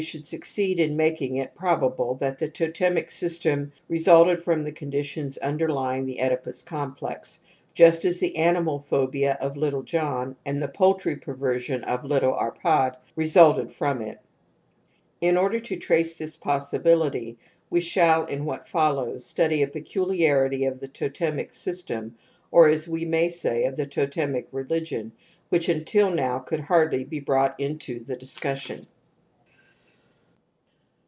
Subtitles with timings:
[0.01, 0.99] 4 \ 220 TOTEM
[1.39, 6.19] AND TABOO probable that t he totemic system resiilted from th e conditions underlying the
[6.21, 7.39] Oedipus complex,
[7.75, 12.33] just as the animal phobia of' little John' and the poultry perversion of * little
[12.33, 14.17] Arpdd' resulted from it.
[15.21, 17.37] In order to trace this possibility
[17.69, 22.15] we shall in what follows study a peculiarity of the totemic system
[22.49, 25.11] or, as we may say, of the totemic religion,
[25.49, 28.87] which until now could hardly be brought into the discussion.